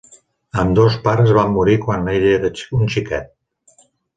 [0.61, 3.89] Ambdós pares van morir quan ell era un xiquet.